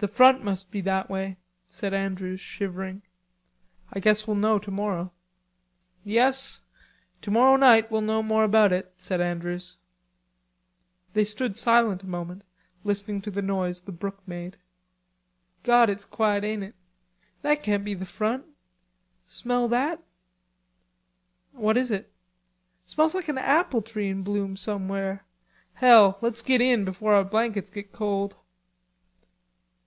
[0.00, 3.02] "The front must be that way," said Andrews, shivering.
[3.92, 5.10] "I guess we'll know tomorrow."
[6.04, 6.62] "Yes;
[7.20, 9.76] tomorrow night we'll know more about it," said Andrews.
[11.14, 12.44] They stood silent a moment
[12.84, 14.56] listening to the noise the brook made.
[15.64, 16.76] "God, it's quiet, ain't it?
[17.42, 18.46] This can't be the front.
[19.26, 20.00] Smell that?"
[21.50, 22.12] "What is it?"
[22.86, 25.24] "Smells like an apple tree in bloom somewhere....
[25.74, 28.36] Hell, let's git in, before our blankets git cold."